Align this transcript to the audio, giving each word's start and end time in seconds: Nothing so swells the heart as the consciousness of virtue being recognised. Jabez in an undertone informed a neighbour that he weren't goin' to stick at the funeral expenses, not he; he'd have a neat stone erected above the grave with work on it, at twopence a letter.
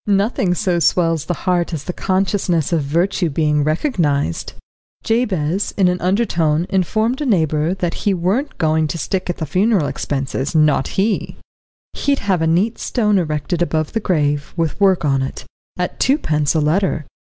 Nothing 0.07 0.55
so 0.55 0.79
swells 0.79 1.25
the 1.25 1.35
heart 1.45 1.73
as 1.75 1.83
the 1.83 1.93
consciousness 1.93 2.73
of 2.73 2.81
virtue 2.81 3.29
being 3.29 3.63
recognised. 3.63 4.53
Jabez 5.03 5.75
in 5.77 5.87
an 5.87 6.01
undertone 6.01 6.65
informed 6.71 7.21
a 7.21 7.25
neighbour 7.27 7.75
that 7.75 7.93
he 8.01 8.11
weren't 8.11 8.57
goin' 8.57 8.87
to 8.87 8.97
stick 8.97 9.29
at 9.29 9.37
the 9.37 9.45
funeral 9.45 9.85
expenses, 9.85 10.55
not 10.55 10.87
he; 10.97 11.37
he'd 11.93 12.17
have 12.17 12.41
a 12.41 12.47
neat 12.47 12.79
stone 12.79 13.19
erected 13.19 13.61
above 13.61 13.93
the 13.93 13.99
grave 13.99 14.55
with 14.57 14.81
work 14.81 15.05
on 15.05 15.21
it, 15.21 15.45
at 15.77 15.99
twopence 15.99 16.55
a 16.55 16.59
letter. 16.59 17.05